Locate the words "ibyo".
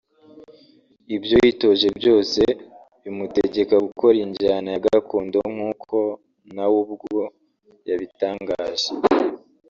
1.15-1.35